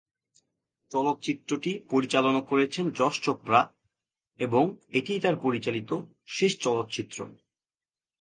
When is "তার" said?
5.19-5.35